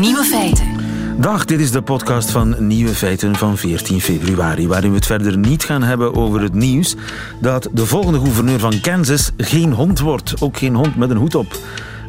[0.00, 0.66] Nieuwe feiten.
[1.18, 5.38] Dag, dit is de podcast van Nieuwe Feiten van 14 februari, waarin we het verder
[5.38, 6.96] niet gaan hebben over het nieuws
[7.40, 10.34] dat de volgende gouverneur van Kansas geen hond wordt.
[10.40, 11.58] Ook geen hond met een hoed op.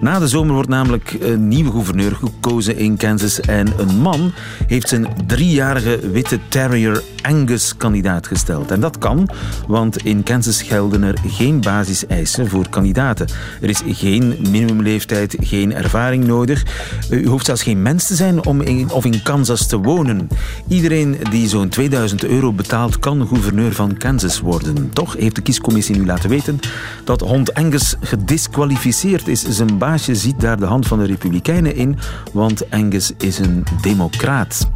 [0.01, 4.31] Na de zomer wordt namelijk een nieuwe gouverneur gekozen in Kansas en een man
[4.67, 8.71] heeft zijn driejarige witte terrier Angus kandidaat gesteld.
[8.71, 9.29] En dat kan,
[9.67, 13.27] want in Kansas gelden er geen basiseisen voor kandidaten.
[13.61, 16.63] Er is geen minimumleeftijd, geen ervaring nodig.
[17.09, 20.27] U hoeft zelfs geen mens te zijn om in, of in Kansas te wonen.
[20.67, 24.89] Iedereen die zo'n 2000 euro betaalt, kan gouverneur van Kansas worden.
[24.93, 26.59] Toch heeft de kiescommissie nu laten weten
[27.03, 29.41] dat hond Angus gedisqualificeerd is.
[29.41, 31.97] Zijn baasje ziet daar de hand van de Republikeinen in,
[32.31, 34.69] want Angus is een democraat.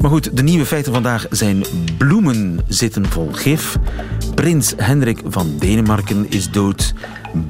[0.00, 1.64] Maar goed, de nieuwe feiten vandaag zijn
[1.98, 3.76] bloemen zitten vol gif.
[4.34, 6.94] Prins Hendrik van Denemarken is dood.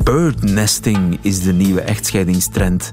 [0.05, 2.93] Birdnesting is de nieuwe echtscheidingstrend.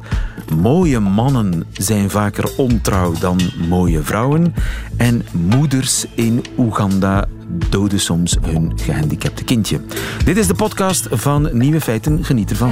[0.55, 4.53] Mooie mannen zijn vaker ontrouw dan mooie vrouwen.
[4.97, 7.27] En moeders in Oeganda
[7.69, 9.79] doden soms hun gehandicapte kindje.
[10.25, 12.23] Dit is de podcast van Nieuwe Feiten.
[12.23, 12.71] Geniet ervan.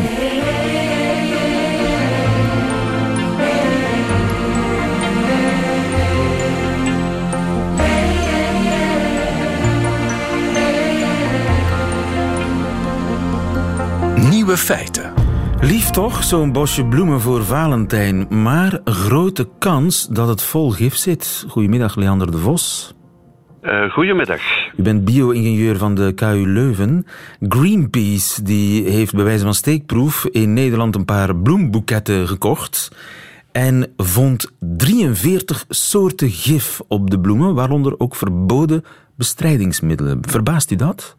[14.58, 15.14] Nieuwe feiten.
[15.62, 21.46] Lief toch, zo'n bosje bloemen voor Valentijn, maar grote kans dat het vol gif zit.
[21.48, 22.96] Goedemiddag, Leander de Vos.
[23.62, 24.42] Uh, goedemiddag.
[24.78, 27.06] U bent bio-ingenieur van de KU Leuven.
[27.40, 32.92] Greenpeace die heeft bij wijze van steekproef in Nederland een paar bloemboeketten gekocht
[33.52, 38.84] en vond 43 soorten gif op de bloemen, waaronder ook verboden
[39.16, 40.20] bestrijdingsmiddelen.
[40.22, 41.18] Verbaast u dat?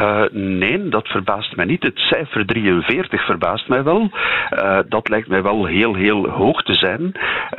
[0.00, 1.82] Uh, nee, dat verbaast mij niet.
[1.82, 4.10] Het cijfer 43 verbaast mij wel.
[4.50, 7.12] Uh, dat lijkt mij wel heel, heel hoog te zijn.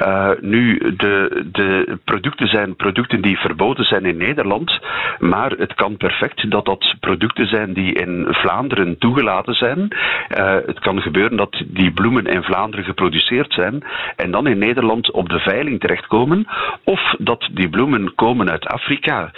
[0.05, 4.79] Uh, nu, de, de producten zijn producten die verboden zijn in Nederland,
[5.19, 9.87] maar het kan perfect dat dat producten zijn die in Vlaanderen toegelaten zijn.
[10.65, 13.83] het kan gebeuren dat die bloemen in Vlaanderen geproduceerd zijn
[14.15, 16.47] en dan in Nederland op de veiling terechtkomen,
[16.83, 19.31] of dat die bloemen komen uit Afrika.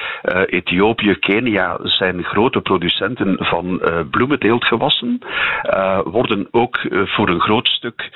[0.46, 5.20] Ethiopië, Kenia zijn grote producenten producenten van uh, bloementeeltgewassen
[5.64, 8.10] uh, worden ook uh, voor een groot stuk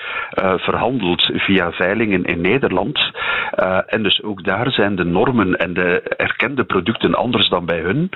[0.58, 3.00] verhandeld via veilingen in Nederland.
[3.88, 8.10] en dus ook daar zijn de normen en de erkende producten anders dan bij hun.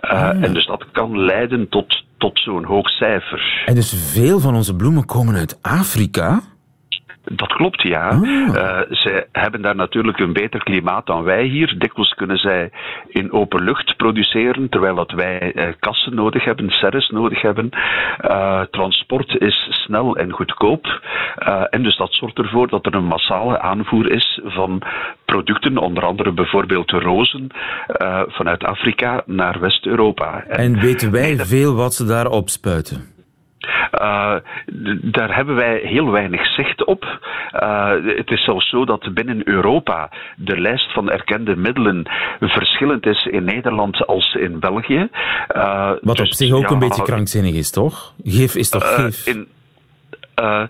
[0.00, 0.44] Ah.
[0.44, 3.62] En dus dat kan leiden tot, tot zo'n hoog cijfer.
[3.64, 6.40] En dus veel van onze bloemen komen uit Afrika?
[7.30, 8.08] Dat klopt, ja.
[8.08, 8.28] Oh.
[8.28, 11.74] Uh, zij hebben daar natuurlijk een beter klimaat dan wij hier.
[11.78, 12.70] Dikwijls kunnen zij
[13.08, 17.68] in open lucht produceren, terwijl dat wij uh, kassen nodig hebben, serres nodig hebben.
[18.20, 21.00] Uh, transport is snel en goedkoop.
[21.70, 24.82] en dus dat zorgt ervoor dat er een massale aanvoer is van
[25.24, 27.46] producten, onder andere bijvoorbeeld de rozen,
[28.28, 30.44] vanuit Afrika naar West-Europa.
[30.48, 33.16] En, en weten wij veel wat ze daar opspuiten?
[33.94, 34.34] Uh,
[35.02, 37.04] daar hebben wij heel weinig zicht op.
[37.54, 42.08] Uh, het is zelfs zo dat binnen Europa de lijst van erkende middelen
[42.40, 45.08] verschillend is in Nederland als in België.
[45.56, 48.14] Uh, Wat dus, op zich ook ja, een beetje krankzinnig is, toch?
[48.24, 49.26] Gif is toch gif?
[49.26, 49.46] In,
[50.42, 50.62] uh,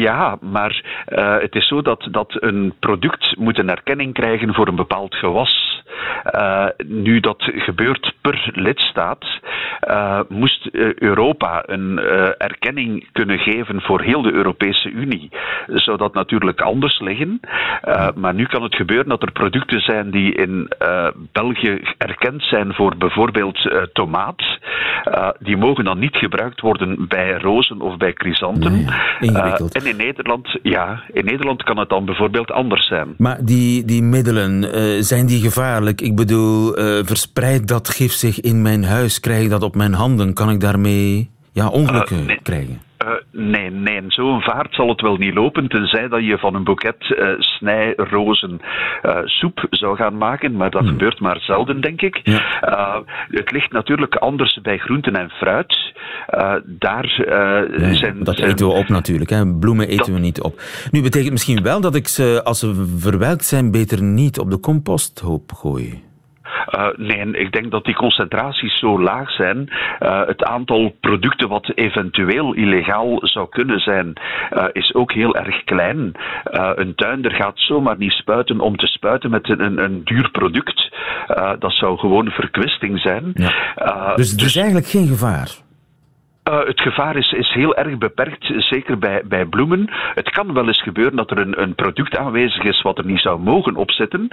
[0.00, 4.68] ja, maar uh, het is zo dat, dat een product moet een erkenning krijgen voor
[4.68, 5.73] een bepaald gewas.
[6.34, 9.24] Uh, nu dat gebeurt per lidstaat,
[10.28, 10.68] moest
[10.98, 11.98] Europa een
[12.38, 15.30] erkenning kunnen geven voor heel de Europese Unie.
[15.66, 17.40] Zou dat natuurlijk anders liggen.
[18.14, 20.72] maar nu kan het gebeuren dat er producten zijn die in
[21.32, 24.58] België erkend zijn voor bijvoorbeeld tomaat.
[25.38, 28.86] die mogen dan niet gebruikt worden bij rozen of bij chrysanten.
[29.20, 29.74] Ingewikkeld.
[29.74, 33.14] En in Nederland, ja, in Nederland kan het dan bijvoorbeeld anders zijn.
[33.18, 34.64] Maar die, die middelen,
[35.04, 35.83] zijn die gevaarlijk?
[35.88, 39.20] Ik bedoel, uh, verspreidt dat gif zich in mijn huis?
[39.20, 40.32] Krijg ik dat op mijn handen?
[40.32, 42.38] Kan ik daarmee ja, ongelukken nee.
[42.42, 42.80] krijgen?
[43.04, 46.64] Uh, nee, nee, zo'n vaart zal het wel niet lopen, tenzij dat je van een
[46.64, 48.60] boeket uh, snijrozen
[49.02, 50.90] uh, soep zou gaan maken, maar dat hmm.
[50.90, 52.20] gebeurt maar zelden, denk ik.
[52.22, 53.02] Ja.
[53.28, 55.92] het ligt natuurlijk anders bij groenten en fruit.
[56.64, 57.14] daar
[57.92, 58.24] zijn...
[58.24, 59.58] Dat eten we op natuurlijk, hè.
[59.58, 60.14] bloemen eten dat...
[60.14, 60.60] we niet op.
[60.90, 64.60] Nu betekent misschien wel dat ik ze, als ze verwelkt zijn, beter niet op de
[64.60, 66.02] composthoop gooi.
[66.70, 69.68] Uh, nee, ik denk dat die concentraties zo laag zijn.
[70.00, 74.12] Uh, het aantal producten wat eventueel illegaal zou kunnen zijn,
[74.52, 76.12] uh, is ook heel erg klein.
[76.74, 80.90] een tuinder gaat zomaar niet spuiten om te spuiten met een, een, een duur product.
[81.58, 83.30] dat zou gewoon verkwisting zijn.
[83.34, 83.52] Ja.
[84.14, 85.63] dus er is dus eigenlijk geen gevaar?
[86.50, 89.90] Uh, het gevaar is, is heel erg beperkt, zeker bij, bij bloemen.
[90.14, 93.20] Het kan wel eens gebeuren dat er een, een product aanwezig is wat er niet
[93.20, 94.28] zou mogen opzetten,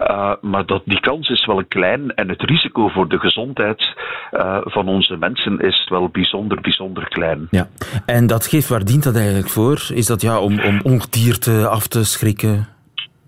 [0.00, 3.94] uh, maar dat, die kans is wel klein en het risico voor de gezondheid
[4.32, 7.46] uh, van onze mensen is wel bijzonder, bijzonder klein.
[7.50, 7.68] Ja.
[8.06, 9.86] En dat geeft, waar dient dat eigenlijk voor?
[9.94, 12.68] Is dat ja, om, om ongedierte af te schrikken,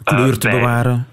[0.05, 1.07] kleur te bewaren?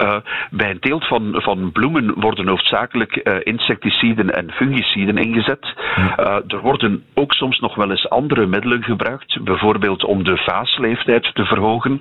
[0.00, 0.16] Uh,
[0.50, 5.74] bij een teelt van, van bloemen worden hoofdzakelijk uh, insecticiden en fungiciden ingezet.
[5.96, 11.30] Uh, er worden ook soms nog wel eens andere middelen gebruikt, bijvoorbeeld om de vaasleeftijd
[11.34, 12.00] te verhogen,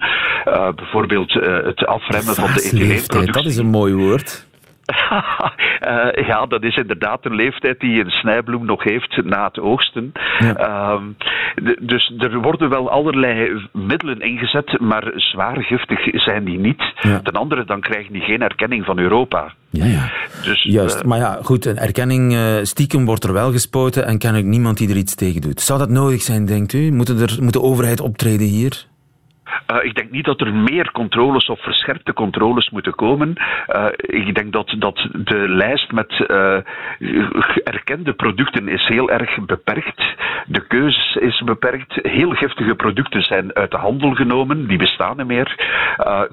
[0.76, 3.32] bijvoorbeeld het afremmen van de ethyleenproductie.
[3.32, 4.49] Dat is een mooi woord.
[4.90, 10.12] Uh, ja, dat is inderdaad een leeftijd die een snijbloem nog heeft na het oogsten.
[10.40, 10.68] Ja.
[10.68, 11.02] Uh,
[11.80, 16.94] dus er worden wel allerlei middelen ingezet, maar zwaar giftig zijn die niet.
[16.96, 17.20] Ja.
[17.20, 19.54] Ten andere, dan krijgen die geen erkenning van Europa.
[19.70, 20.12] Ja, ja.
[20.44, 24.36] Dus, Juist, uh, maar ja, goed, een erkenning stiekem wordt er wel gespoten en kan
[24.36, 25.62] ook niemand die er iets tegen doet.
[25.62, 26.92] Zou dat nodig zijn, denkt u?
[26.92, 28.89] Moet, er, moet de overheid optreden hier?
[29.68, 33.34] Uh, ik denk niet dat er meer controles of verscherpte controles moeten komen.
[33.68, 36.58] Uh, ik denk dat, dat de lijst met uh,
[37.64, 40.16] erkende producten is heel erg beperkt.
[40.46, 42.00] De keuze is beperkt.
[42.02, 44.68] Heel giftige producten zijn uit de handel genomen.
[44.68, 45.56] Die bestaan niet meer.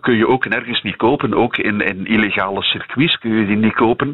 [0.01, 1.35] kun je ook nergens niet kopen.
[1.35, 4.13] Ook in, in illegale circuits kun je die niet kopen.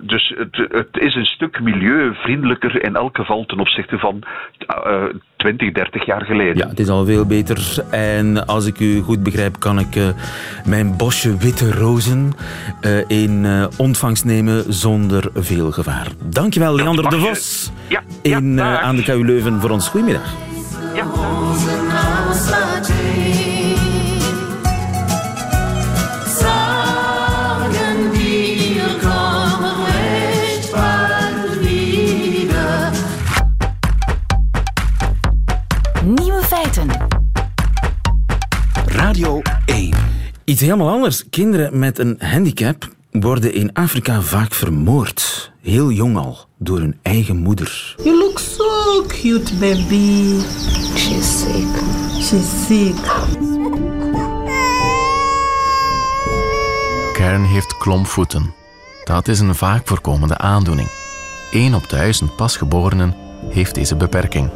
[0.00, 4.22] dus het, het is een stuk milieuvriendelijker in elk geval ten opzichte van
[5.40, 6.56] 20, 30 jaar geleden.
[6.56, 7.84] Ja, het is al veel beter.
[7.90, 10.08] En als ik u goed begrijp, kan ik uh,
[10.64, 12.32] mijn bosje witte rozen
[12.80, 16.06] uh, in uh, ontvangst nemen zonder veel gevaar.
[16.24, 17.70] Dankjewel, Leander de Vos.
[17.88, 19.88] Ja, in, ja, aan de KU Leuven voor ons.
[19.88, 20.34] Goedemiddag.
[20.94, 21.04] Ja.
[39.42, 39.94] Radio 1.
[40.44, 41.28] Iets helemaal anders.
[41.30, 45.52] Kinderen met een handicap worden in Afrika vaak vermoord.
[45.62, 47.94] Heel jong al, door hun eigen moeder.
[48.02, 50.38] You look so cute, baby.
[50.96, 51.82] She's sick.
[52.20, 52.96] She's sick.
[57.12, 58.54] Karen heeft klompvoeten.
[59.04, 60.88] Dat is een vaak voorkomende aandoening.
[61.50, 63.14] 1 op duizend pasgeborenen
[63.48, 64.50] heeft deze beperking.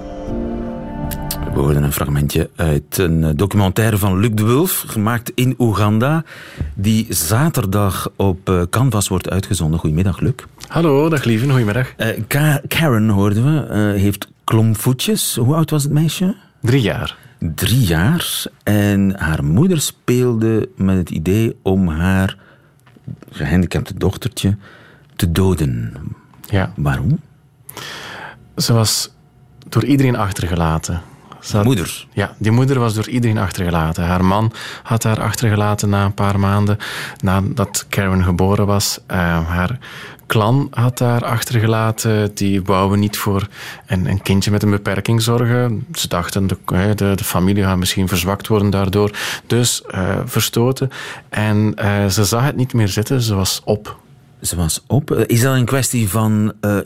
[1.55, 6.25] We hoorden een fragmentje uit een documentaire van Luc de Wulf, gemaakt in Oeganda,
[6.75, 9.79] die zaterdag op Canvas wordt uitgezonden.
[9.81, 10.35] Goedemiddag, Luc.
[10.69, 11.95] Hallo, dag lieve, goedemiddag.
[11.97, 15.37] Uh, Ka Karen, hoorden we, uh, heeft klomvoetjes.
[15.37, 16.37] Hoe oud was het meisje?
[16.61, 17.17] Drie jaar.
[17.39, 18.45] Drie jaar.
[18.63, 22.37] En haar moeder speelde met het idee om haar
[23.31, 24.57] gehandicapte dochtertje
[25.17, 25.93] te doden.
[26.41, 26.73] Ja.
[26.77, 27.21] Waarom?
[28.57, 29.14] Ze was
[29.69, 31.03] door iedereen achtergelaten.
[31.53, 32.07] Had, moeder?
[32.13, 34.05] Ja, die moeder was door iedereen achtergelaten.
[34.05, 34.53] Haar man
[34.83, 36.79] had haar achtergelaten na een paar maanden
[37.21, 38.99] nadat Karen geboren was.
[39.11, 39.17] Uh,
[39.49, 39.79] haar
[40.27, 42.35] klan had haar achtergelaten.
[42.35, 43.49] Die wouden niet voor
[43.87, 45.87] een, een, kindje met een beperking zorgen.
[45.93, 46.57] Ze dachten, de,
[46.95, 49.11] de, de familie gaat misschien verzwakt worden daardoor.
[49.47, 50.91] Dus uh, verstoten.
[51.29, 53.23] En uh, ze zag het niet meer zitten.
[53.23, 54.03] Ze was op.
[54.45, 55.11] Ze was op.
[55.11, 56.79] Is dat een kwestie van uh,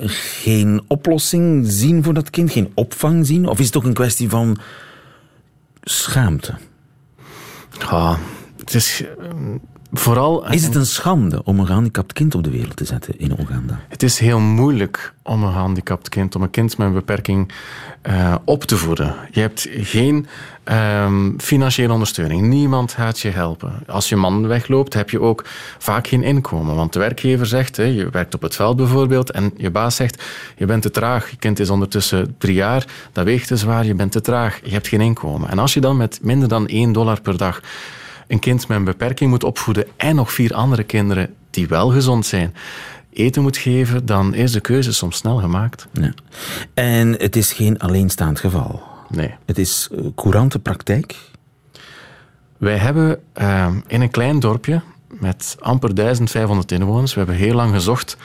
[0.42, 2.50] geen oplossing zien voor dat kind?
[2.50, 3.48] Geen opvang zien?
[3.48, 4.58] Of is het ook een kwestie van
[5.82, 6.54] schaamte?
[7.78, 8.18] Ja,
[8.56, 9.04] het is
[9.92, 10.50] vooral...
[10.50, 13.80] Is het een schande om een gehandicapt kind op de wereld te zetten in Oeganda?
[13.88, 17.52] Het is heel moeilijk om een gehandicapt kind, om een kind met een beperking
[18.02, 19.14] uh, op te voeden.
[19.30, 20.26] Je hebt geen
[20.64, 22.42] um, financiële ondersteuning.
[22.42, 23.72] Niemand gaat je helpen.
[23.86, 25.44] Als je man wegloopt, heb je ook
[25.78, 26.74] vaak geen inkomen.
[26.74, 30.22] Want de werkgever zegt, hè, je werkt op het veld bijvoorbeeld, en je baas zegt,
[30.56, 31.30] je bent te traag.
[31.30, 34.60] Je kind is ondertussen drie jaar, dat weegt te zwaar, je bent te traag.
[34.62, 35.50] Je hebt geen inkomen.
[35.50, 37.60] En als je dan met minder dan 1 dollar per dag
[38.28, 42.26] een kind met een beperking moet opvoeden en nog vier andere kinderen die wel gezond
[42.26, 42.54] zijn,
[43.12, 45.86] eten moet geven, dan is de keuze soms snel gemaakt.
[45.92, 46.12] Ja.
[46.74, 48.82] En het is geen alleenstaand geval.
[49.08, 49.34] Nee.
[49.46, 51.16] Het is courante praktijk.
[52.56, 57.74] Wij hebben uh, in een klein dorpje met amper 1500 inwoners, we hebben heel lang
[57.74, 58.16] gezocht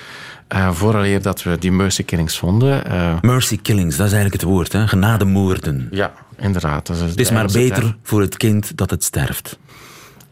[0.55, 2.83] uh, vooraleer dat we die mercy killings vonden.
[2.87, 4.87] Uh, mercy killings, dat is eigenlijk het woord, hè?
[4.87, 5.87] genademoorden.
[5.91, 6.87] Ja, inderdaad.
[6.87, 9.59] Dat is het is maar beter voor het kind dat het sterft.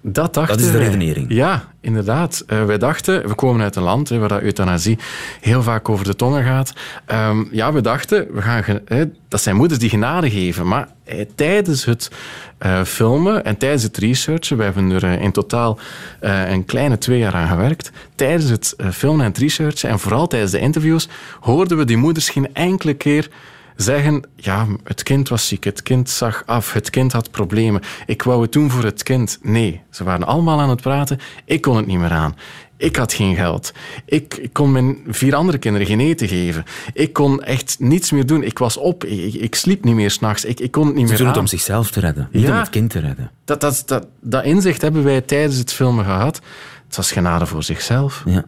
[0.04, 0.88] Dat dachten Dat is de wij.
[0.88, 1.26] redenering.
[1.30, 2.44] Ja, inderdaad.
[2.48, 4.98] Eh, wij dachten, we komen uit een land hè, waar dat euthanasie
[5.42, 6.74] heel vaak over de tongen gaat.
[7.06, 10.68] Ehm, ja, we dachten, we gaan, hè, dat zijn moeders die genade geven.
[10.68, 12.12] Maar eh, tijdens het
[12.58, 15.80] eh, filmen en tijdens het researchen, we hebben er in totaal
[16.20, 17.92] een kleine twee jaar aan gewerkt.
[18.16, 21.08] Tijdens het filmen en het researchen en vooral tijdens de interviews
[21.40, 23.30] hoorden we die moeders geen enkele keer
[23.76, 27.82] zeggen, ja, het kind was ziek, het kind zag af, het kind had problemen.
[28.06, 29.40] Ik wou het doen voor het kind.
[29.42, 31.20] Nee, ze waren allemaal aan het praten.
[31.46, 32.36] Ik kon het niet meer aan.
[32.78, 33.72] Ik had geen geld.
[34.06, 36.64] Ik, ik kon mijn vier andere kinderen geen eten geven.
[36.94, 38.44] Ik kon echt niets meer doen.
[38.44, 39.04] Ik was op.
[39.06, 40.46] Ik, ik, sliep niet meer s'nachts.
[40.46, 41.42] Ik, ik kon het niet Ze meer doen het aan.
[41.42, 42.52] om zichzelf te redden, niet Ja.
[42.52, 43.32] om het kind te redden.
[43.46, 46.42] Dat, dat, dat, dat inzicht hebben wij tijdens het filmen gehad.
[46.88, 48.24] Het was genade voor zichzelf.
[48.26, 48.46] Ja.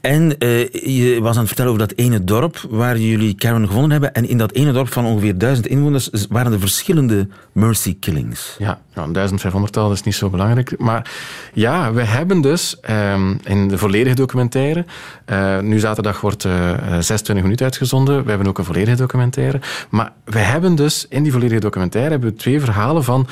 [0.00, 3.90] En eh, je was aan het vertellen over dat ene dorp waar jullie Karen gevonden
[3.90, 4.14] hebben.
[4.14, 8.56] En in dat ene dorp van ongeveer duizend inwoners waren er verschillende mercy killings.
[8.58, 10.78] Ja, ja een 1500-tal is niet zo belangrijk.
[10.78, 11.10] Maar
[11.52, 14.84] ja, we hebben dus ehm, in de volledige documentaire...
[15.24, 18.22] eh, nu zaterdag wordt eh, eh, 26 minuten uitgezonden.
[18.22, 19.60] We hebben ook een volledige documentaire.
[19.90, 23.26] Maar we hebben dus in die volledige documentaire hebben we twee verhalen van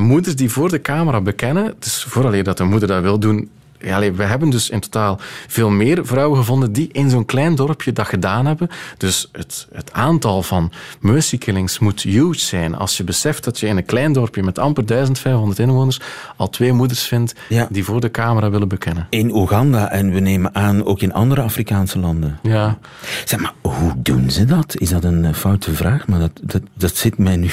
[0.00, 1.74] moeders die voor de camera bekennen.
[1.78, 3.50] Dus vooraleer dat een moeder dat wil doen...
[3.80, 7.92] Ja, we hebben dus in totaal veel meer vrouwen gevonden die in zo'n klein dorpje
[7.92, 8.68] dat gedaan hebben.
[8.96, 12.74] Dus het, het aantal van mercy killings moet huge zijn.
[12.76, 16.00] Als je beseft dat je in een klein dorpje met amper 1500 inwoners
[16.36, 17.66] al twee moeders vindt Ja.
[17.70, 19.06] die voor de camera willen bekennen.
[19.10, 22.38] In Oeganda en we nemen aan ook in andere Afrikaanse landen.
[22.42, 22.78] Ja,
[23.24, 24.76] Zeg maar, hoe doen ze dat?
[24.78, 26.06] Is dat een eh, foute vraag?
[26.06, 27.50] Maar dat, dat, dat zit mij nu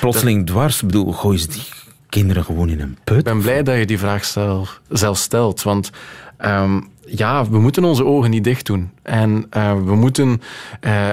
[0.00, 0.80] plotseling dwars.
[0.80, 1.62] Ik bedoel, gooien ze die
[2.14, 3.18] kinderen gewoon in een put?
[3.18, 5.62] ik ben blij dat je die vraag stel, zelf stelt.
[5.62, 5.90] Want
[6.36, 8.90] ehm, ja, we moeten onze ogen niet dicht doen.
[9.02, 10.42] En eh, we moeten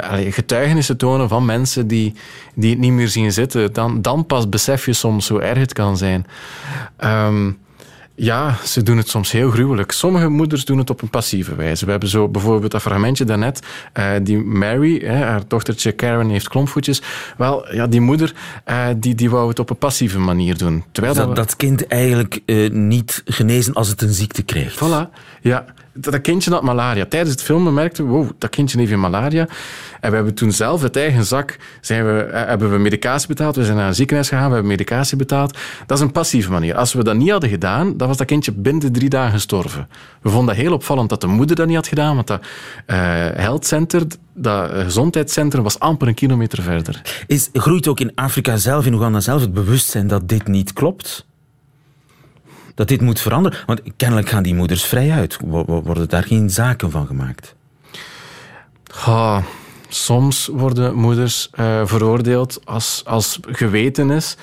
[0.02, 2.14] allee, getuigenissen tonen van mensen die,
[2.56, 3.74] die het niet meer zien zitten.
[3.74, 6.26] Dan, dan pas besef je soms hoe erg het kan zijn.
[6.98, 7.52] Ehm,
[8.24, 9.92] ja, ze doen het soms heel gruwelijk.
[9.92, 11.86] Sommige moeders doen het op een passieve wijze.
[11.86, 13.60] We hebben zo bijvoorbeeld dat fragmentje daarnet.
[13.94, 17.02] eh die Mary, hè, haar dochtertje Karen, heeft klompvoetjes.
[17.38, 20.84] Wel, ja, die moeder eh, die, die wou het op een passieve manier doen.
[20.92, 24.76] Terwijl dat, we- dat kind eigenlijk eh, niet genezen als het een ziekte krijgt.
[24.76, 25.10] Voilà,
[25.42, 25.66] ja.
[25.94, 27.06] Dat, kindje had malaria.
[27.06, 29.48] Tijdens het filmen merkten we, wow, dat kindje heeft malaria.
[30.00, 33.56] En we hebben toen zelf uit eigen zak zijn we, eh, hebben we medicatie betaald.
[33.56, 35.58] We zijn naar een ziekenhuis gegaan, we hebben medicatie betaald.
[35.86, 36.76] Dat is een passieve manier.
[36.76, 39.88] Als we dat niet hadden gedaan, dan was dat kindje binnen drie dagen gestorven.
[40.22, 42.42] We vonden dat heel opvallend dat de moeder dat niet had gedaan, want dat
[42.86, 42.98] eh
[43.34, 44.02] health center,
[44.34, 47.02] dat eh, gezondheidscentrum was amper een kilometer verder.
[47.28, 51.30] Is, groeit ook in Afrika zelf, in Oeganda zelf, het bewustzijn dat dit niet klopt?
[52.76, 53.60] Dat dit moet veranderen?
[53.66, 55.38] Want kennelijk gaan die moeders vrij uit.
[55.46, 57.56] Wo- wo- Worden daar geen zaken van gemaakt?
[59.06, 59.44] Ah,
[59.94, 64.36] soms worden moeders eh, veroordeeld als, als geweten is.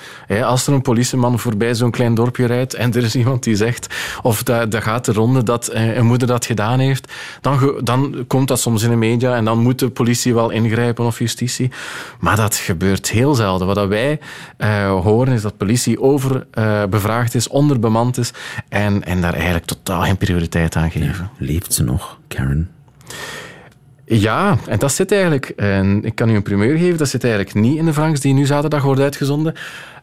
[0.43, 3.95] Als er een politieman voorbij zo'n klein dorpje rijdt en er is iemand die zegt,
[4.21, 8.23] of dat, dat gaat de ronde dat eh, een moeder dat gedaan heeft, dan, dan
[8.27, 11.71] komt dat soms in de media en dan moet de politie wel ingrijpen of justitie.
[12.19, 13.67] Maar dat gebeurt heel zelden.
[13.67, 14.19] Wat wij
[14.57, 18.31] eh, horen is dat politie overbevraagd is, onderbemand is
[18.69, 21.29] en, en daar eigenlijk totaal geen prioriteit aan geven.
[21.37, 22.69] Leeft ze nog, Karen?
[24.11, 27.53] Ja, en dat zit eigenlijk, en ik kan u een primeur geven, dat zit eigenlijk
[27.53, 29.53] niet in de Franks die nu zaterdag wordt uitgezonden.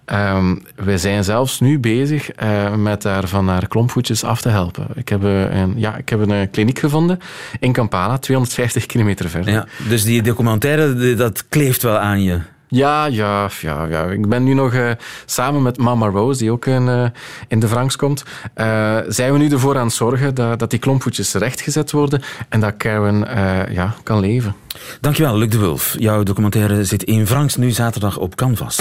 [0.05, 4.87] Ehm wij zijn zelfs nu bezig eh, met haar van haar klompvoetjes af te helpen.
[4.95, 7.19] Ik heb, eh, een, ja, ik heb een kliniek gevonden
[7.61, 9.53] in Kampala, 250 kilometer verder.
[9.53, 12.41] Ja, dus die documentaire, dat kleeft wel aan je.
[12.69, 14.05] Ja, ja, ja, ja.
[14.05, 14.91] Ik ben nu nog eh,
[15.27, 17.05] samen met Mama Rose, die ook in, eh,
[17.49, 20.79] in de Franks komt, eh, zijn we nu ervoor aan het zorgen dat, dat die
[20.79, 24.55] klompvoetjes rechtgezet worden en dat Karen eh, ja, kan leven.
[25.01, 25.95] Dankjewel, Luc de Wulf.
[25.99, 28.81] Jouw documentaire zit in Franks nu zaterdag op Canvas.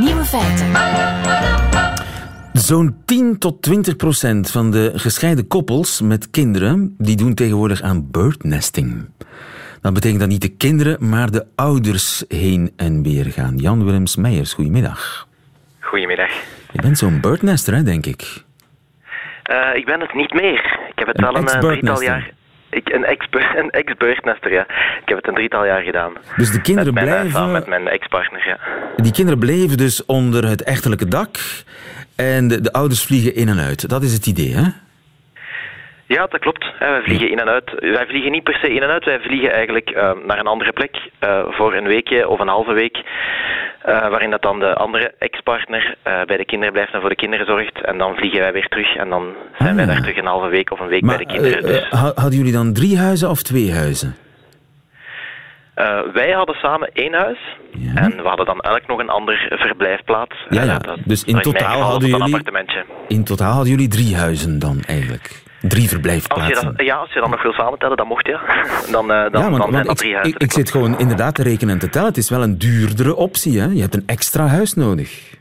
[0.00, 0.66] Nieuwe feiten.
[2.52, 8.10] Zo'n 10 tot 20 procent van de gescheiden koppels met kinderen die doen tegenwoordig aan
[8.10, 9.04] birdnesting.
[9.82, 13.56] Dat betekent dat niet de kinderen, maar de ouders heen en weer gaan.
[13.56, 15.28] Jan Willems Meijers, goedemiddag.
[15.80, 16.30] Goedemiddag.
[16.72, 18.42] Je bent zo'n birdnester, hè, denk ik.
[19.42, 20.78] Eh, ik ben het niet meer.
[20.88, 22.06] Ik heb het Een al een, eh, drietal ex-birdnester.
[22.08, 22.30] jaar...
[22.70, 24.62] Ik, een ex- een ex-beurtnester, ja.
[25.00, 26.12] Ik heb het een drietal jaar gedaan.
[26.36, 28.58] Dus de kinderen met mijn, eh, blijven, samen met mijn ex-partner, ja.
[29.02, 31.38] die kinderen blijven dus onder het echtelijke dak
[32.16, 33.88] en de, de ouders vliegen in en uit.
[33.88, 34.62] Dat is het idee, hè?
[36.06, 36.64] Ja, dat klopt.
[36.64, 37.70] Eh, Wij vliegen in en uit.
[37.78, 39.04] Wij vliegen niet per se in en uit.
[39.04, 42.72] Wij vliegen eigenlijk eh, naar een andere plek eh, voor een weekje of een halve
[42.72, 43.02] week.
[43.84, 45.94] waarin dat dan de andere ex-partner
[46.26, 47.80] bij de kinderen blijft en voor de kinderen zorgt.
[47.84, 48.96] En dan vliegen wij weer terug.
[48.96, 49.90] En dan zijn wij Ah.
[49.90, 51.62] daar terug een halve week of een week Maar bij de kinderen.
[51.62, 54.16] Dus ha- hadden jullie dan drie huizen of twee huizen?
[56.12, 57.38] Wij hadden samen één huis
[57.94, 60.36] en we hadden dan elk nog een ander verblijfplaats.
[60.48, 60.78] Ja, ja.
[60.78, 62.84] Dat- Dus in totaal hadden jullie- appartementje.
[63.08, 65.42] In totaal hadden jullie drie huizen dan eigenlijk.
[65.62, 66.76] Drie Als je verblijfplaatsen.
[66.76, 68.38] dat, ja, als je dan nog wil samentellen, dan mocht je.
[68.90, 70.34] Dan, eh, dan, ja, dan want, zijn want dat ik, drie huizen.
[70.34, 72.08] ik, ik zit gewoon inderdaad te rekenen en te tellen.
[72.08, 73.60] Het is wel een duurdere optie.
[73.60, 73.66] Hè?
[73.66, 75.40] Je hebt een extra huis nodig.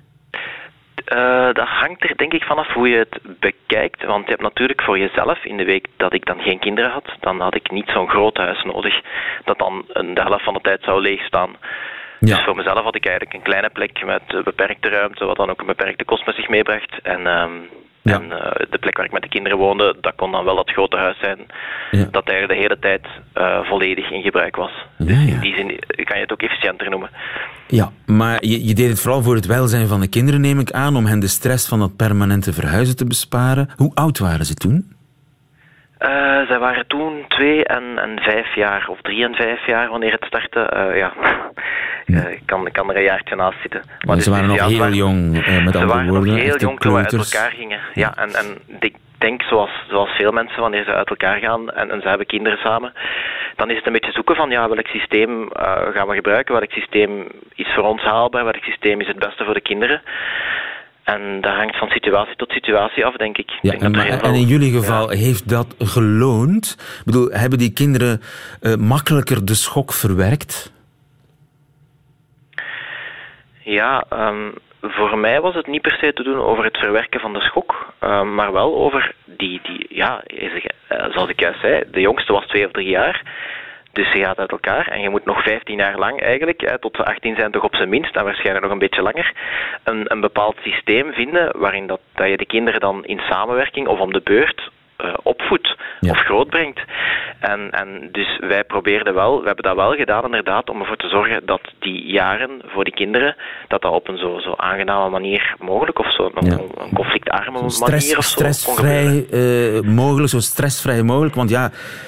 [1.12, 4.06] Eh, dat hangt er denk ik vanaf hoe je het bekijkt.
[4.06, 7.16] Want je hebt natuurlijk voor jezelf, in de week dat ik dan geen kinderen had,
[7.20, 9.02] dan had ik niet zo'n groot huis nodig.
[9.46, 11.50] Dat dan een, de helft van de tijd zou leegstaan.
[12.20, 12.36] Ja.
[12.36, 15.50] Dus voor mezelf had ik eigenlijk een kleine plek met eh, beperkte ruimte, wat dan
[15.50, 17.00] ook een beperkte kost met zich meebracht.
[17.04, 17.52] En, ehm,
[18.04, 18.14] Ja.
[18.22, 20.70] en eh, de plek waar ik met de kinderen woonde, dat kon dan wel dat
[20.72, 21.38] grote huis zijn.
[21.92, 22.08] Ja.
[22.12, 23.02] Dat eigenlijk de hele tijd
[23.34, 24.72] eh, volledig in gebruik was.
[24.98, 25.34] Ja, Dus ja.
[25.34, 27.10] in die zin kan je het ook efficiënter noemen.
[27.68, 30.72] Ja, maar je, je deed het vooral voor het welzijn van de kinderen, neem ik
[30.72, 33.70] aan, om hen de stress van dat permanente verhuizen te besparen.
[33.76, 34.94] Hoe oud waren ze toen?
[36.02, 40.12] Eh, zij waren toen twee en, en vijf jaar, of drie en vijf jaar wanneer
[40.12, 40.60] het startte.
[40.60, 41.12] Eh, ja,
[42.06, 43.82] Eh, ik kan, ik kan er een jaartje naast zitten.
[44.08, 46.34] Maar ze waren nog ze heel waren- jong, met Ze andere waren woorden.
[46.34, 47.80] nog heel jong toen we uit elkaar gingen.
[47.94, 51.92] Ja, en, en ik denk, zoals, zoals veel mensen, wanneer ze uit elkaar gaan en,
[51.92, 52.94] en ze hebben kinderen samen,
[53.56, 55.50] dan is het een beetje zoeken van ja, welk systeem
[55.94, 59.54] gaan we gebruiken, welk systeem is voor ons haalbaar, welk systeem is het beste voor
[59.54, 60.02] de kinderen.
[61.14, 63.50] En dat hangt van situatie tot situatie af, denk ik.
[63.62, 66.76] Ja, denk en, maar- en in jullie geval heeft dat geloond?
[67.00, 68.22] Ik bedoel, hebben die kinderen
[68.62, 70.74] eh, makkelijker de schok verwerkt?
[73.64, 74.52] Ja, ehm,
[74.82, 77.94] voor mij was het niet per se te doen over het verwerken van de schok,
[78.00, 82.46] ehm, maar wel over die, die ja, eh, zoals ik juist zei, de jongste was
[82.46, 83.22] twee of drie jaar.
[83.94, 86.96] Dus je gaat uit elkaar en je moet nog 15 jaar lang eigenlijk, hè, tot
[86.96, 89.34] ze 18 zijn toch op zijn minst, en waarschijnlijk nog een beetje langer,
[89.84, 94.00] een, een bepaald systeem vinden waarin dat, dat je de kinderen dan in samenwerking of
[94.00, 94.72] om de beurt
[95.02, 96.12] eh, opvoedt Ja.
[96.12, 96.80] of grootbrengt.
[97.40, 101.08] En, en dus wij probeerden wel, we hebben dat wel gedaan inderdaad, om ervoor te
[101.08, 103.36] zorgen dat die jaren voor die kinderen,
[103.68, 106.58] dat dat op een zo, zo aangename manier mogelijk, of zo, een, Ja.
[106.58, 109.24] een conflictarme manier Stress, of zo kon gebeuren.
[109.26, 111.36] stressvrij eh, mogelijk, zo stressvrij mogelijk.
[111.36, 111.64] Want ja,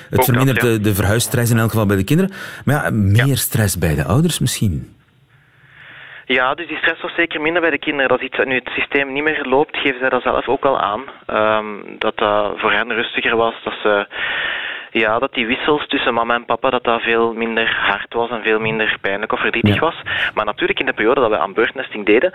[0.10, 0.76] het Ook vermindert dat, ja.
[0.78, 2.32] de, de verhuisstress in elk geval bij de kinderen.
[2.66, 4.96] Maar ja, meer stress bij de ouders misschien.
[6.26, 8.10] Ja, dus die stress was zeker minder bij de kinderen.
[8.10, 11.04] Dat iets nu het systeem niet meer loopt, geven zij dat zelf ook wel aan.
[11.26, 13.54] Ehm, dat dat voor hen rustiger was.
[13.64, 14.08] Dat ze,
[14.94, 18.42] ja, dat die wissels tussen mama en papa, dat dat veel minder hard was en
[18.44, 19.80] veel minder pijnlijk of verdrietig Ja.
[19.80, 19.96] was.
[20.34, 22.34] Maar natuurlijk in de periode dat we aan birthnesting deden,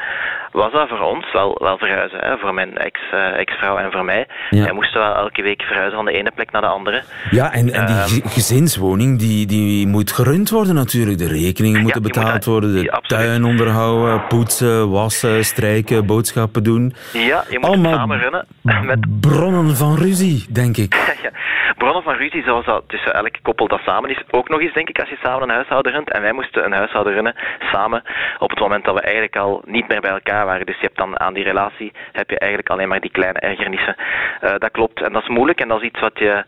[0.52, 2.18] was dat voor ons wel, wel verhuizen.
[2.20, 2.38] Hè?
[2.38, 4.26] Voor mijn ex, eh, ex-vrouw en voor mij.
[4.50, 4.62] Ja.
[4.64, 7.02] Wij moesten wel elke week verhuizen van de ene plek naar de andere.
[7.30, 8.08] Ja, en, en die Ehm.
[8.08, 11.18] ge- gezinswoning die, die moet gerund worden natuurlijk.
[11.18, 16.94] De rekeningen moeten betaald moet- worden, de ja, tuin onderhouden, poetsen, wassen, strijken, boodschappen doen.
[17.12, 18.46] Ja, je moet Allemaal het samen runnen.
[18.86, 20.96] Met Bronnen van ruzie, denk ik.
[21.78, 24.88] Bronnen van ruzie, zoals dat tussen elk koppel dat samen is, ook nog eens, denk
[24.88, 26.12] ik, als je samen een huishouden runt.
[26.12, 27.34] En wij moesten een huishouden runnen
[27.72, 28.02] samen
[28.38, 30.66] op het moment dat we eigenlijk al niet meer bij elkaar waren.
[30.66, 33.96] Dus je hebt dan aan die relatie heb je eigenlijk alleen maar die kleine ergernissen.
[34.40, 35.02] Eh, dat klopt.
[35.02, 36.44] En dat is moeilijk en dat is iets wat je.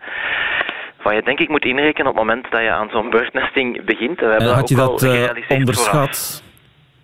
[1.02, 4.20] Wat je denk ik moet inrekenen op het moment dat je aan zo'n birdnesting begint.
[4.20, 6.48] En we hebben En dat had je dat eh, vooraf.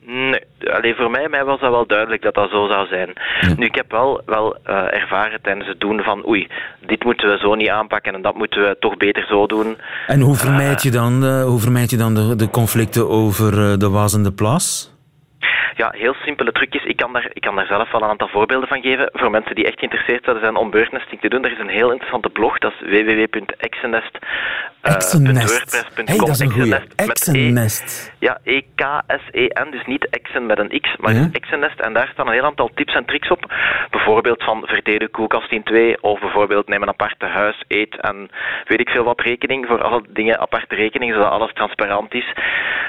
[0.08, 0.40] Nee,
[0.72, 3.12] alleen voor mij, mij was dat wel duidelijk dat dat zo zou zijn.
[3.56, 6.48] Nu, ik heb wel, wel eh, ervaren tijdens het doen van oei,
[6.86, 9.76] dit moeten we zo niet aanpakken en dat moeten we toch beter zo doen.
[10.06, 13.78] En hoe vermijd je dan, eh, hoe vermijd je dan de, de conflicten over eh,
[13.78, 14.95] de was en de plas?
[15.76, 16.84] Ja, heel simpele trucjes.
[16.84, 19.10] Ik kan, daar, ik kan daar zelf wel een aantal voorbeelden van geven.
[19.12, 21.90] Voor mensen die echt geïnteresseerd zouden zijn om birdnesting te doen, er is een heel
[21.90, 24.18] interessante blog, dat is www.exennest.
[24.82, 26.74] eh, hey, dat is een goeie.
[26.74, 27.50] Exennest met E.
[28.18, 31.22] Ja, E-K-S-E-N, dus niet Exen met een X, maar Ja.
[31.22, 31.80] dus Exennest.
[31.80, 33.54] En daar staan een heel aantal tips en tricks op.
[33.90, 38.30] Bijvoorbeeld van verdeel de koelkast in twee, of bijvoorbeeld neem een aparte huis, eet en
[38.64, 42.32] weet ik veel wat rekening voor alle dingen, aparte rekening, zodat alles transparant is.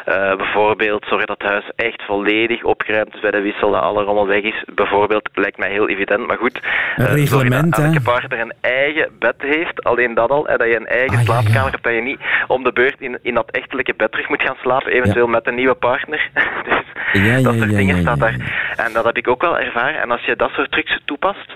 [0.06, 4.04] Eh, bijvoorbeeld zorg dat het huis echt volledig opgeruimd is bij de wissel, dat alle
[4.04, 4.64] rommel weg is.
[4.76, 6.60] Bijvoorbeeld, lijkt mij heel evident, maar goed.
[6.96, 7.88] Een eh, zorg reglement, dat hè?
[7.88, 11.24] elke partner een eigen bed heeft, alleen dat al, en dat je een eigen Ah,
[11.24, 11.70] slaapkamer ja.
[11.70, 14.58] hebt, dat je niet om de beurt in, in dat echtelijke bed terug moet gaan
[14.62, 16.30] slapen, eventueel met een nieuwe partner.
[17.12, 18.36] dus Ja, dat soort dingen staat daar.
[18.76, 20.02] En dat heb ik ook wel ervaren.
[20.02, 21.54] En als je dat soort trucs toepast,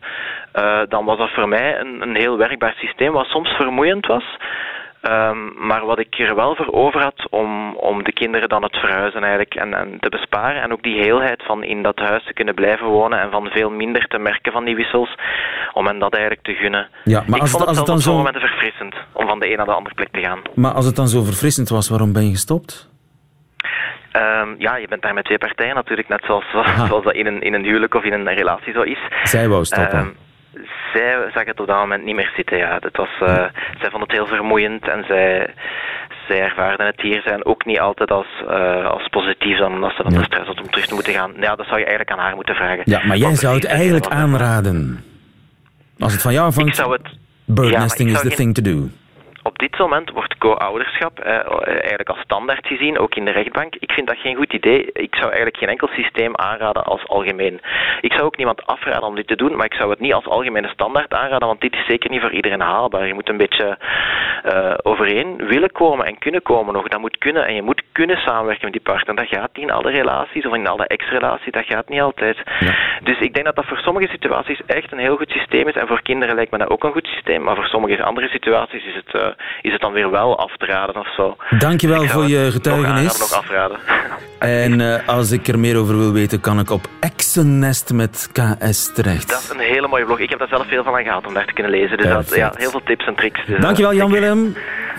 [0.51, 4.37] eh, dan was dat voor mij een, een heel werkbaar systeem, wat soms vermoeiend was.
[5.01, 5.37] Ehm,
[5.67, 9.21] maar wat ik er wel voor over had om, om de kinderen dan het verhuizen
[9.21, 10.61] eigenlijk en, en te besparen.
[10.61, 13.69] En ook die heelheid van in dat huis te kunnen blijven wonen en van veel
[13.69, 15.15] minder te merken van die wissels.
[15.73, 16.87] Om hen dat eigenlijk te gunnen.
[17.03, 19.27] Ja, maar ik als vond het- als het dan op sommige zo- momenten verfrissend om
[19.27, 20.41] van de een naar de andere plek te gaan.
[20.55, 22.89] Maar als het dan zo verfrissend was, waarom ben je gestopt?
[24.11, 26.85] Ehm, ja, je bent daar met twee partijen natuurlijk, net zoals, Aha.
[26.85, 28.99] zoals dat in een, in een huwelijk of in een relatie zo is.
[29.23, 29.99] Zij wou stoppen.
[29.99, 30.09] Ehm,
[30.93, 32.57] zij zag het op dat moment niet meer zitten.
[32.57, 32.77] Ja.
[32.79, 33.45] Het was, eh,
[33.79, 35.53] zij vond het heel vermoeiend en zij,
[36.27, 40.03] zij ervaarden het hier zijn ook niet altijd als, uh, als positief dan als ze
[40.03, 41.31] dan de stress had om terug te moeten gaan.
[41.39, 42.81] Ja, dat zou je eigenlijk aan haar moeten vragen.
[42.85, 45.03] Ja, maar jij zou het eigenlijk aanraden.
[45.99, 47.09] Als het van jou vangt, ik zou het,
[47.45, 48.89] birdnesting ja, is the thing to do
[49.51, 53.75] op dit moment wordt co-ouderschap eh, eigenlijk als standaard gezien, ook in de rechtbank.
[53.79, 54.89] Ik vind dat geen goed idee.
[54.93, 57.61] Ik zou eigenlijk geen enkel systeem aanraden als algemeen.
[58.01, 60.25] Ik zou ook niemand afraden om dit te doen, maar ik zou het niet als
[60.25, 63.07] algemene standaard aanraden, want dit is zeker niet voor iedereen haalbaar.
[63.07, 63.77] Je moet een beetje
[64.45, 66.87] uh, overeen willen komen en kunnen komen nog.
[66.87, 69.15] Dat moet kunnen en je moet kunnen samenwerken met die partner.
[69.15, 72.37] Dat gaat niet in alle relaties of in alle ex-relaties, dat gaat niet altijd.
[73.03, 75.87] Dus ik denk dat dat voor sommige situaties echt een heel goed systeem is en
[75.87, 78.95] voor kinderen lijkt me dat ook een goed systeem, maar voor sommige andere situaties is
[78.95, 79.13] het...
[79.13, 79.27] Uh,
[79.61, 81.35] is het dan weer wel af te raden of zo.
[81.59, 83.19] Dankjewel voor je getuigenis.
[83.19, 83.77] Nog, nog afraden.
[84.39, 88.93] En uh, als ik er meer over wil weten, kan ik op Exennest met KS
[88.93, 89.29] terecht.
[89.29, 90.19] Dat is een hele mooie blog.
[90.19, 91.97] Ik heb daar zelf veel van aan gehad om daar te kunnen lezen.
[91.97, 93.45] Dus dat, ja, heel veel tips en tricks.
[93.45, 94.55] Dus, Dankjewel Jan-Willem.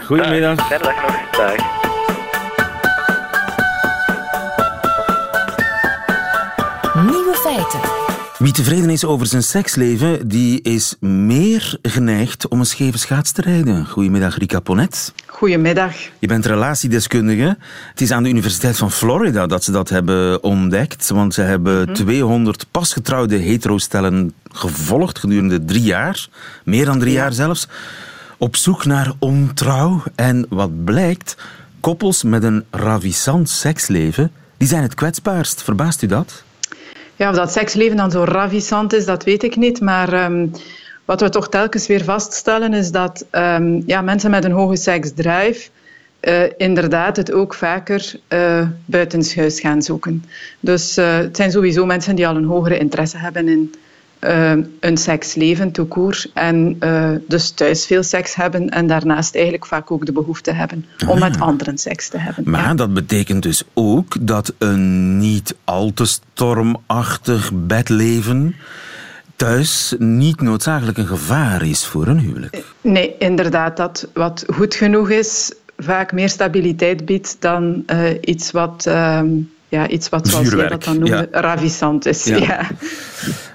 [0.07, 0.67] Goedemiddag.
[0.67, 1.31] Fijne dag nog.
[1.31, 1.81] Dag.
[6.95, 8.02] Nieuwe feiten.
[8.43, 13.43] Wie tevreden is over zijn seksleven, die is meer geneigd om een scheve schaats te
[13.43, 13.87] rijden.
[13.87, 15.13] Goedemiddag, Rika Ponet.
[15.27, 15.93] Goedemiddag.
[16.19, 17.57] Je bent relatiedeskundige.
[17.91, 21.09] Het is aan de Universiteit van Florida dat ze dat hebben ontdekt.
[21.09, 22.67] Want ze hebben 200 mhm.
[22.71, 26.29] pasgetrouwde heterostellen gevolgd gedurende drie jaar.
[26.65, 27.69] Meer dan drie jaar zelfs.
[28.39, 30.03] Op zoek naar ontrouw.
[30.15, 31.37] En wat blijkt,
[31.81, 35.63] koppels met een ravissant seksleven, die zijn het kwetsbaarst.
[35.63, 36.45] Verbaast u dat?
[37.23, 39.81] Ja, of dat seksleven dan zo ravissant is, dat weet ik niet.
[39.81, 40.51] Maar um,
[41.05, 45.69] wat we toch telkens weer vaststellen is dat um, ja, mensen met een hoge seksdrive
[46.21, 50.25] uh, inderdaad het ook vaker uh, buitenshuis gaan zoeken.
[50.61, 53.75] Dus uh, het zijn sowieso mensen die al een hogere interesse hebben in
[54.27, 59.91] uh, een seksleven toekoer en uh, dus thuis veel seks hebben en daarnaast eigenlijk vaak
[59.91, 61.43] ook de behoefte hebben om met ah.
[61.43, 62.51] anderen seks te hebben.
[62.51, 68.55] Maar dat betekent dus ook dat een niet al te stormachtig bedleven
[69.37, 72.65] thuis niet noodzakelijk een gevaar is voor een huwelijk.
[72.81, 73.77] Nee, inderdaad.
[73.77, 78.85] Dat wat goed genoeg is, vaak meer stabiliteit biedt dan uh, iets wat...
[78.89, 79.21] Uh,
[79.69, 81.41] ja, iets wat, zoals je dat dan noemde, ja.
[81.41, 82.25] ravissant is.
[82.25, 82.37] Ja.
[82.37, 82.67] ja.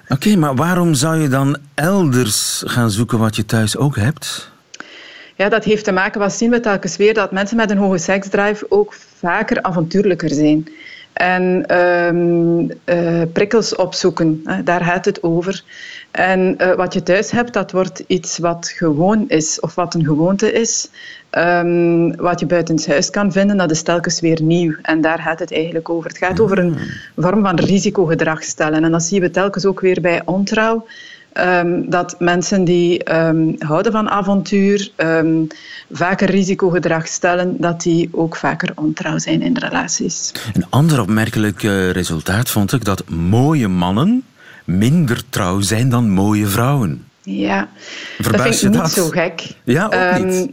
[0.09, 4.51] Oké, maar waarom zou je dan elders gaan zoeken wat je thuis ook hebt?
[5.35, 7.97] Ja, dat heeft te maken, wat zien we telkens weer, dat mensen met een hoge
[7.97, 10.67] seksdrive ook vaker avontuurlijker zijn.
[11.17, 15.63] En um, uh, prikkels opzoeken, daar gaat het over.
[16.11, 20.05] En uh, wat je thuis hebt, dat wordt iets wat gewoon is, of wat een
[20.05, 20.89] gewoonte is.
[21.31, 24.75] Um, wat je buitenshuis kan vinden, dat is telkens weer nieuw.
[24.81, 26.09] En daar gaat het eigenlijk over.
[26.09, 27.23] Het gaat over een hmm.
[27.23, 28.83] vorm van risicogedrag stellen.
[28.83, 30.85] En dat zien we telkens ook weer bij ontrouw.
[31.39, 35.47] Um, dat mensen die um, houden van avontuur, um,
[35.91, 40.31] vaker risicogedrag stellen, dat die ook vaker ontrouw zijn in relaties.
[40.53, 44.23] Een ander opmerkelijk uh, resultaat vond ik dat mooie mannen
[44.65, 47.05] minder trouw zijn dan mooie vrouwen.
[47.21, 47.67] Ja,
[48.17, 49.55] Verbaas dat vind ik niet zo gek.
[49.63, 50.51] Ja, ook niet.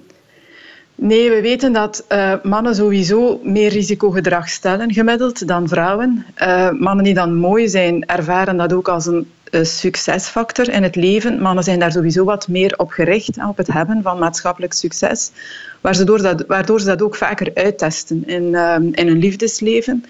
[0.94, 6.26] Nee, we weten dat uh, mannen sowieso meer risicogedrag stellen gemiddeld dan vrouwen.
[6.42, 9.26] Uh, mannen die dan mooi zijn, ervaren dat ook als een
[9.62, 11.42] succesfactor in het leven.
[11.42, 15.30] Mannen zijn daar sowieso wat meer op gericht, op het hebben van maatschappelijk succes,
[15.80, 18.54] waardoor, dat, waardoor ze dat ook vaker uittesten in,
[18.92, 20.04] in hun liefdesleven.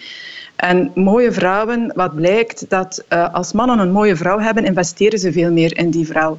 [0.56, 5.52] En mooie vrouwen, wat blijkt, dat als mannen een mooie vrouw hebben, investeren ze veel
[5.52, 6.38] meer in die vrouw.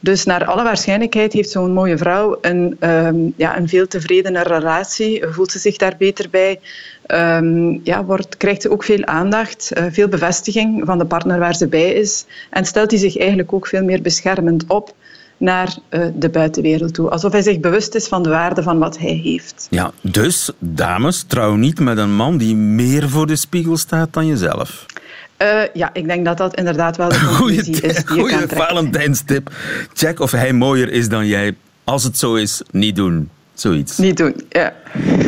[0.00, 5.24] Dus naar alle waarschijnlijkheid heeft zo'n mooie vrouw een, um, ja, een veel tevredener relatie,
[5.26, 6.60] voelt ze zich daar beter bij,
[7.06, 11.54] um, ja, wordt, krijgt ze ook veel aandacht, uh, veel bevestiging van de partner waar
[11.54, 14.94] ze bij is en stelt hij zich eigenlijk ook veel meer beschermend op
[15.36, 17.10] naar uh, de buitenwereld toe.
[17.10, 19.66] Alsof hij zich bewust is van de waarde van wat hij heeft.
[19.70, 24.26] Ja, dus dames, trouw niet met een man die meer voor de spiegel staat dan
[24.26, 24.86] jezelf.
[25.42, 29.50] Uh, ja, ik denk dat dat inderdaad wel de conclusie is die Goeie Valentijnstip.
[29.92, 31.56] Check of hij mooier is dan jij.
[31.84, 33.30] Als het zo is, niet doen.
[33.56, 33.98] Zoiets.
[33.98, 34.72] Niet doen, ja.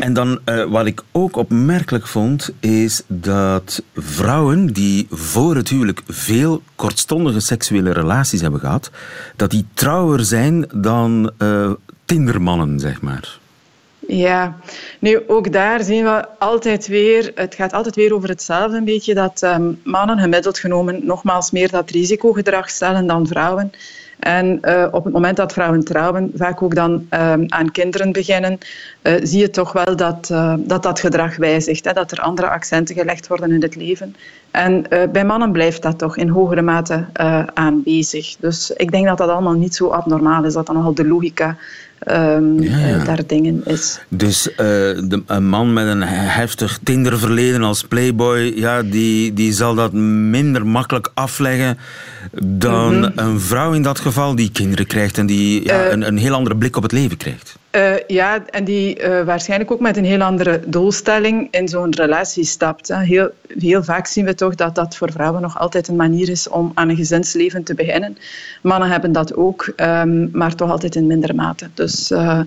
[0.01, 6.01] En dan, uh, wat ik ook opmerkelijk vond, is dat vrouwen die voor het huwelijk
[6.09, 8.91] veel kortstondige seksuele relaties hebben gehad,
[9.37, 11.71] dat die trouwer zijn dan uh,
[12.05, 13.39] tindermannen, zeg maar.
[14.09, 14.57] Ja,
[14.99, 19.15] nu ook daar zien we altijd weer, het gaat altijd weer over hetzelfde een beetje,
[19.15, 23.73] dat um, mannen gemiddeld genomen nogmaals meer dat risicogedrag stellen dan vrouwen.
[24.19, 28.59] En uh, op het moment dat vrouwen trouwen, vaak ook dan um, aan kinderen beginnen,
[29.03, 31.85] uh, zie je toch wel dat, uh, dat dat gedrag wijzigt.
[31.85, 34.17] Hè, dat er andere accenten gelegd worden in het leven.
[34.51, 37.05] En bij mannen blijft dat toch in hogere mate
[37.55, 38.37] aanwezig.
[38.37, 41.57] Dus ik denk dat dat allemaal niet zo abnormaal is, dat dan nogal de logica
[42.07, 42.61] um,
[43.05, 44.01] daar dingen is.
[44.09, 49.93] Dus de, een man met een heftig Tinder-verleden als playboy, ja, die, die zal dat
[49.93, 51.79] minder makkelijk afleggen
[52.43, 53.19] dan mhm.
[53.19, 56.57] een vrouw in dat geval die kinderen krijgt en die ja, een, een heel andere
[56.57, 57.58] blik op het leven krijgt.
[57.77, 62.45] Uh, ja, en die uh, waarschijnlijk ook met een heel andere doelstelling in zo'n relatie
[62.45, 62.89] stapt.
[62.89, 63.03] Hè.
[63.03, 66.49] Heel, heel vaak zien we toch dat dat voor vrouwen nog altijd een manier is
[66.49, 68.19] om aan een gezinsleven te beginnen.
[68.63, 71.69] Mannen hebben dat ook, um, maar toch altijd in mindere mate.
[71.75, 72.41] Dus uh,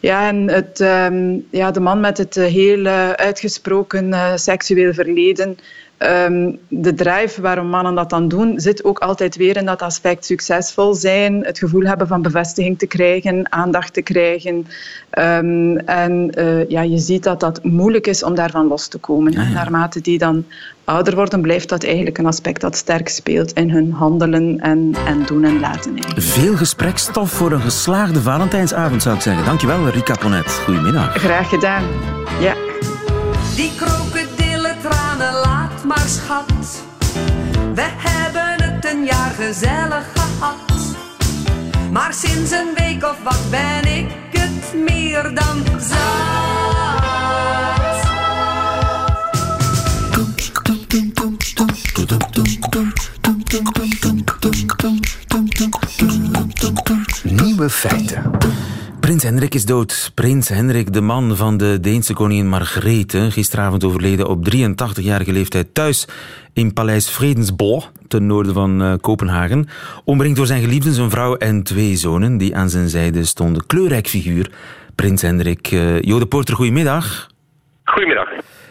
[0.00, 5.58] ja, en het, um, ja, de man met het heel uitgesproken seksueel verleden
[5.98, 10.24] Um, de drive waarom mannen dat dan doen, zit ook altijd weer in dat aspect
[10.24, 14.66] succesvol zijn, het gevoel hebben van bevestiging te krijgen, aandacht te krijgen.
[15.18, 19.32] Um, en uh, ja, je ziet dat dat moeilijk is om daarvan los te komen.
[19.32, 19.48] Ja, ja.
[19.48, 20.44] Naarmate die dan
[20.84, 25.22] ouder worden, blijft dat eigenlijk een aspect dat sterk speelt in hun handelen en, en
[25.26, 25.90] doen en laten.
[25.90, 26.22] Eigenlijk.
[26.22, 29.44] Veel gesprekstof voor een geslaagde Valentijnsavond, zou ik zeggen.
[29.44, 30.52] Dankjewel, Rika Ponet.
[30.64, 31.14] Goedemiddag.
[31.16, 31.82] Graag gedaan.
[32.40, 32.54] Ja.
[33.56, 33.72] Die
[35.88, 36.82] maar schat.
[37.74, 40.56] We hebben het een jaar gezellig gehad.
[41.90, 45.96] Maar sinds een week of wat ben ik het meer dan zat.
[57.22, 58.22] Nieuwe feiten.
[59.08, 60.12] Prins Hendrik is dood.
[60.14, 66.08] Prins Hendrik, de man van de Deense koningin Margrethe, gisteravond overleden op 83-jarige leeftijd thuis
[66.52, 69.68] in Paleis Vredensborg, ten noorden van uh, Kopenhagen.
[70.04, 73.66] Omringd door zijn geliefden, zijn vrouw en twee zonen die aan zijn zijde stonden.
[73.66, 74.50] Kleurrijk figuur,
[74.94, 75.70] Prins Hendrik.
[75.70, 77.26] Uh, Jode Porter, goedemiddag.
[77.84, 78.28] Goedemiddag.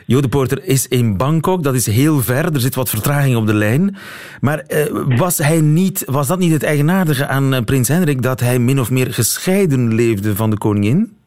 [0.10, 3.54] Jode Porter is in Bangkok, dat is heel ver, er zit wat vertraging op de
[3.54, 3.96] lijn.
[4.42, 8.40] Maar uh, was, hij niet, was dat niet het eigenaardige aan uh, prins Hendrik, dat
[8.40, 11.18] hij min of meer gescheiden leefde van de koningin?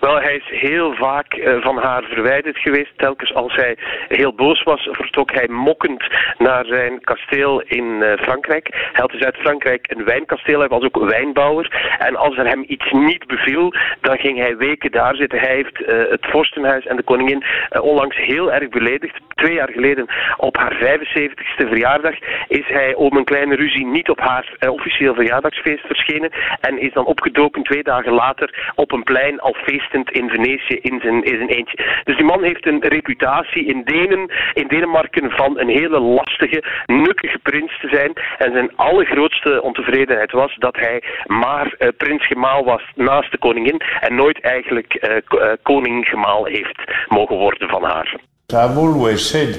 [0.00, 2.92] Wel, hij is heel vaak uh, van haar verwijderd geweest.
[2.96, 3.76] Telkens als hij
[4.08, 6.04] heel boos was, vertrok hij mokkend
[6.38, 8.68] naar zijn kasteel in uh, Frankrijk.
[8.70, 11.96] Hij had dus uit Frankrijk een wijnkasteel, hij was ook wijnbouwer.
[11.98, 15.38] En als er hem iets niet beviel, dan ging hij weken daar zitten.
[15.38, 17.44] Hij heeft uh, het vorstenhuis en de koningin
[17.80, 19.20] onlangs heel erg beledigd.
[19.34, 22.14] Twee jaar geleden, op haar 75ste verjaardag,
[22.48, 26.30] is hij om een kleine ruzie niet op haar officieel verjaardagsfeest verschenen.
[26.60, 31.00] En is dan opgedoken twee dagen later op een plein al feest in Venetië in
[31.00, 32.00] zijn, in zijn eentje.
[32.04, 37.38] Dus die man heeft een reputatie in, Denen, in Denemarken van een hele lastige, nukkige
[37.38, 38.12] prins te zijn.
[38.38, 44.14] En zijn allergrootste ontevredenheid was dat hij maar uh, prinsgemaal was naast de koningin en
[44.14, 48.16] nooit eigenlijk uh, uh, koninggemaal heeft mogen worden van haar.
[48.52, 49.58] I've always said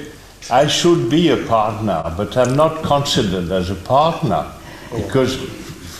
[0.50, 4.44] I should be a partner, but I'm not considered as a partner
[4.94, 5.38] because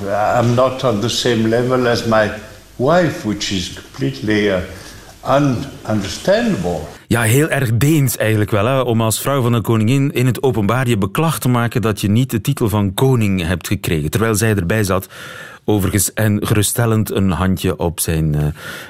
[0.01, 2.31] I'm not on the same level as my
[2.77, 4.61] wife, which is completely uh,
[5.29, 6.81] ununderstandable.
[7.07, 8.67] Ja, heel erg Deens eigenlijk wel.
[8.67, 8.81] Hè?
[8.81, 12.09] Om als vrouw van een koningin in het openbaar je beklag te maken dat je
[12.09, 14.11] niet de titel van koning hebt gekregen.
[14.11, 15.09] Terwijl zij erbij zat,
[15.65, 18.43] overigens, en geruststellend een handje op zijn uh,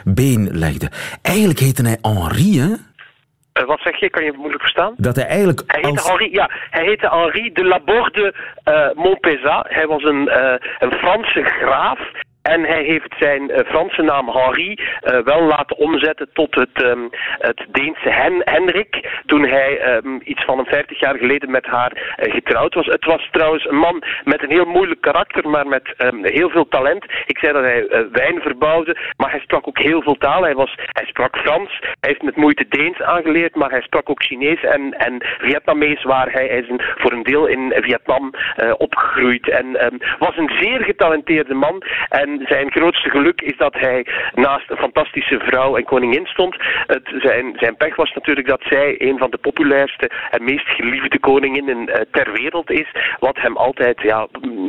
[0.05, 0.91] been legde.
[1.23, 2.69] Eigenlijk heette hij Henri, hè?
[2.69, 4.11] Uh, wat zeg je?
[4.11, 4.95] Kan je het moeilijk verstaan?
[4.97, 5.63] Dat hij eigenlijk.
[5.67, 6.09] Hij heette als...
[6.09, 9.67] Henri, ja, hij heette Henri de Laborde uh, Montpezat.
[9.69, 11.99] Hij was een, uh, een Franse graaf
[12.47, 17.09] en hij heeft zijn uh, Franse naam Henri uh, wel laten omzetten tot het, um,
[17.39, 19.21] het Deense Hen Henrik.
[19.27, 22.87] Toen hij um, iets van een 50 jaar geleden met haar uh, getrouwd was.
[22.87, 26.69] Het was trouwens een man met een heel moeilijk karakter, maar met um, heel veel
[26.69, 27.05] talent.
[27.27, 30.45] Ik zei dat hij wijn verbouwde, maar hij sprak ook heel veel talen.
[30.45, 34.23] Hij, was, hij sprak Frans, hij heeft met moeite Deens aangeleerd, maar hij sprak ook
[34.23, 38.31] Chinees en, en Vietnamees, waar hij, is een, voor een deel in Vietnam
[38.77, 39.49] opgegroeid.
[39.49, 39.77] En
[40.19, 41.83] was een zeer getalenteerde man.
[42.09, 46.57] En zijn grootste geluk is dat hij naast een fantastische vrouw en koningin stond.
[46.87, 51.19] Het, zijn, zijn pech was natuurlijk dat zij een van de populairste en meest geliefde
[51.19, 52.89] koninginnen uh, ter wereld is.
[53.19, 54.27] Wat hem altijd ja,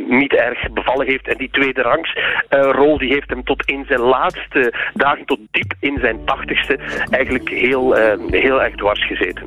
[0.08, 1.28] niet erg bevallen heeft.
[1.28, 5.38] En die tweede rangs uh, rol die heeft hem tot in zijn laatste dagen, tot
[5.50, 6.78] diep in zijn tachtigste,
[7.10, 9.42] eigenlijk heel, uh, heel erg dwars gezeten.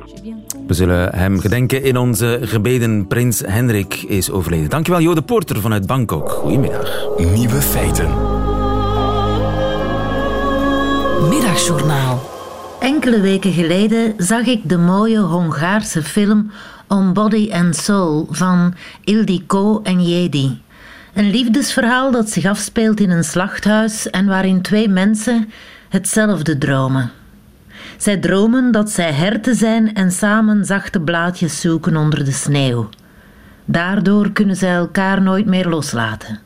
[0.66, 3.06] We zullen hem gedenken in onze gebeden.
[3.06, 4.70] Prins Hendrik is overleden.
[4.70, 6.30] Dankjewel Jode Porter vanuit Bangkok.
[6.30, 7.18] Goedemiddag.
[7.18, 8.11] Nieuwe feiten.
[11.32, 12.30] Middagjournaal.
[12.80, 16.50] Enkele weken geleden zag ik de mooie Hongaarse film
[16.88, 20.62] On Body and Soul van Ildiko en Jedi.
[21.14, 25.50] Een liefdesverhaal dat zich afspeelt in een slachthuis en waarin twee mensen
[25.88, 27.10] hetzelfde dromen.
[27.96, 32.88] Zij dromen dat zij herten zijn en samen zachte blaadjes zoeken onder de sneeuw.
[33.64, 36.40] Daardoor kunnen zij elkaar nooit meer loslaten.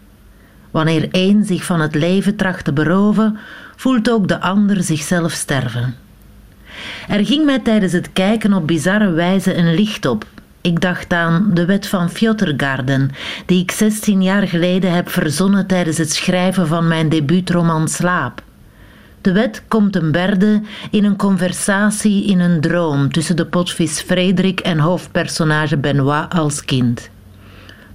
[0.70, 3.38] Wanneer één zich van het leven tracht te beroven,
[3.76, 5.94] voelt ook de ander zichzelf sterven.
[7.08, 10.24] Er ging mij tijdens het kijken op bizarre wijze een licht op.
[10.60, 13.10] Ik dacht aan de wet van Fjotergarden,
[13.46, 18.42] die ik 16 jaar geleden heb verzonnen tijdens het schrijven van mijn debuutroman Slaap.
[19.20, 24.60] De wet komt een berde in een conversatie in een droom tussen de potvis Frederik
[24.60, 27.10] en hoofdpersonage Benoit als kind.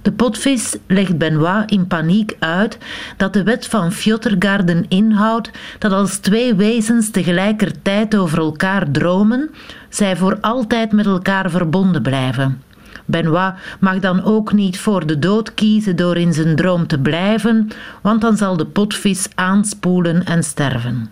[0.02, 2.78] De potvis legt Benoit in paniek uit
[3.16, 9.50] dat de wet van Fjottergarden inhoudt dat als twee wezens tegelijkertijd over elkaar dromen,
[9.88, 12.62] zij voor altijd met elkaar verbonden blijven.
[13.04, 17.68] Benoit mag dan ook niet voor de dood kiezen door in zijn droom te blijven,
[18.02, 21.10] want dan zal de potvis aanspoelen en sterven.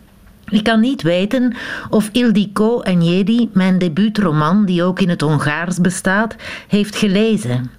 [0.49, 1.55] Ik kan niet weten
[1.91, 6.37] of Ildiko en Jedi, mijn debuutroman, die ook in het Hongaars bestaat,
[6.69, 7.71] heeft gelezen.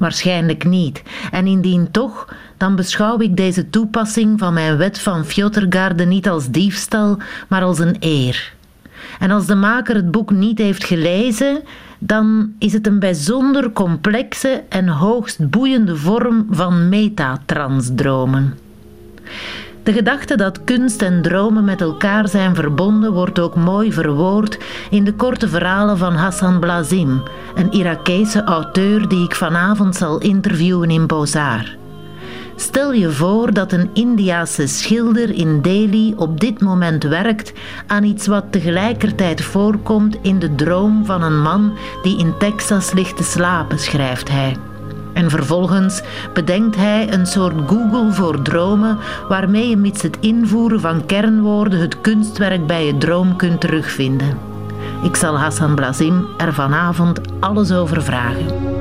[0.00, 1.02] Waarschijnlijk niet.
[1.30, 6.50] En indien toch, dan beschouw ik deze toepassing van mijn wet van Fjottergarde niet als
[6.50, 8.52] diefstal, maar als een eer.
[9.18, 11.62] En als de maker het boek niet heeft gelezen,
[11.98, 18.58] dan is het een bijzonder complexe en hoogst boeiende vorm van metatransdromen.
[19.82, 24.58] De gedachte dat kunst en dromen met elkaar zijn verbonden wordt ook mooi verwoord
[24.90, 27.22] in de korte verhalen van Hassan Blazim,
[27.54, 31.78] een Irakese auteur die ik vanavond zal interviewen in Bozar.
[32.56, 37.52] Stel je voor dat een Indiase schilder in Delhi op dit moment werkt
[37.86, 43.16] aan iets wat tegelijkertijd voorkomt in de droom van een man die in Texas ligt
[43.16, 44.69] te slapen, schrijft hij.
[45.20, 46.02] En vervolgens
[46.32, 52.00] bedenkt hij een soort Google voor dromen waarmee je met het invoeren van kernwoorden het
[52.00, 54.38] kunstwerk bij je droom kunt terugvinden.
[55.02, 58.79] Ik zal Hassan Blazim er vanavond alles over vragen.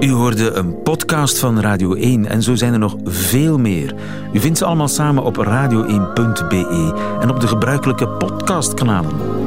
[0.00, 3.94] U hoorde een podcast van Radio 1 en zo zijn er nog veel meer.
[4.32, 9.37] U vindt ze allemaal samen op radio1.be en op de gebruikelijke podcastkanalen.